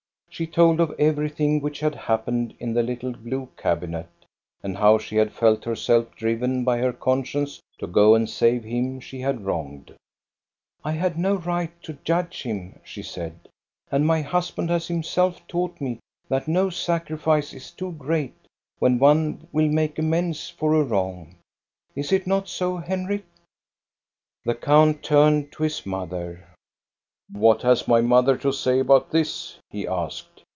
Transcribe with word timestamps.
She 0.33 0.47
told 0.47 0.79
of 0.79 0.95
everything 0.97 1.59
which 1.59 1.81
had 1.81 1.93
happened 1.93 2.55
in 2.57 2.73
the 2.73 2.81
little 2.81 3.11
blue 3.11 3.49
cabinet, 3.57 4.07
and 4.63 4.77
how 4.77 4.97
she 4.97 5.17
had 5.17 5.33
felt 5.33 5.65
herself 5.65 6.15
driven 6.15 6.63
by 6.63 6.77
her 6.77 6.93
conscience 6.93 7.59
to 7.79 7.85
go 7.85 8.15
and 8.15 8.27
save 8.29 8.63
him 8.63 9.01
she 9.01 9.19
had 9.19 9.41
wronged. 9.45 9.93
I 10.85 10.93
had 10.93 11.17
no 11.19 11.35
right 11.35 11.69
to 11.83 11.97
judge 12.05 12.41
him," 12.43 12.79
she 12.81 13.03
said," 13.03 13.49
and 13.91 14.07
my 14.07 14.21
husband 14.21 14.69
has 14.71 14.87
himself 14.87 15.45
taught 15.49 15.79
me 15.81 15.99
that 16.29 16.47
no 16.47 16.69
sacrifice 16.71 17.53
is 17.53 17.69
too 17.69 17.91
great 17.91 18.33
when 18.79 18.97
one 18.99 19.47
will 19.51 19.67
make 19.69 19.99
amends 19.99 20.49
for 20.49 20.73
a 20.73 20.81
wrong. 20.81 21.35
Is 21.93 22.11
it 22.13 22.25
not 22.25 22.47
so, 22.47 22.77
Henrik?" 22.77 23.25
The 24.45 24.55
count 24.55 25.03
turned 25.03 25.51
to 25.51 25.63
his 25.63 25.85
mother. 25.85 26.47
What 27.33 27.61
has 27.61 27.87
my 27.87 28.01
mother 28.01 28.35
to 28.39 28.51
say 28.51 28.79
about 28.79 29.11
this?" 29.11 29.57
he 29.69 29.87
asked. 29.87 30.43